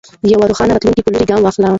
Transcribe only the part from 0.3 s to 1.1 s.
یوه روښانه راتلونکي